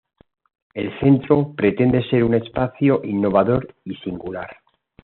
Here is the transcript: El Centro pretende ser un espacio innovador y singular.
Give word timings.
El 0.73 0.99
Centro 0.99 1.53
pretende 1.55 2.01
ser 2.09 2.23
un 2.23 2.33
espacio 2.33 3.01
innovador 3.03 3.75
y 3.85 3.93
singular. 3.97 4.49